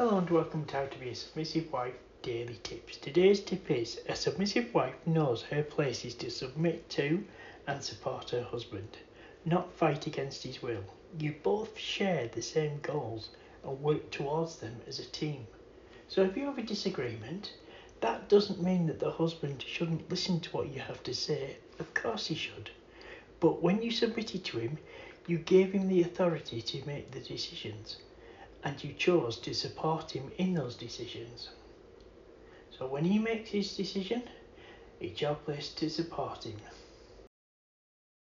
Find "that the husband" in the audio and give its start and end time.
18.86-19.62